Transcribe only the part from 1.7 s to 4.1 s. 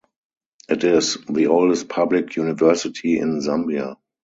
public university in Zambia.